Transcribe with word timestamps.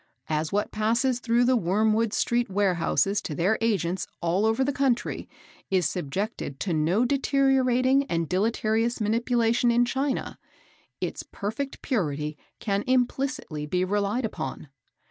As 0.29 0.51
what 0.51 0.71
passes 0.71 1.19
through 1.19 1.45
the 1.45 1.55
Wormwood 1.55 2.11
street 2.11 2.49
Warehouses 2.49 3.21
to 3.21 3.35
their 3.35 3.59
Agents 3.61 4.07
all 4.19 4.47
over 4.47 4.63
the 4.63 4.73
country 4.73 5.29
is 5.69 5.87
subjected 5.87 6.59
to 6.61 6.73
no 6.73 7.05
deteriorating 7.05 8.05
and 8.05 8.27
deleterious 8.27 8.99
manipulation 8.99 9.69
in 9.69 9.85
China, 9.85 10.39
its 11.01 11.21
perfect 11.21 11.83
purity 11.83 12.35
can 12.59 12.83
implicitly 12.87 13.67
be 13.67 13.85
relied 13.85 14.25
upon. 14.25 14.69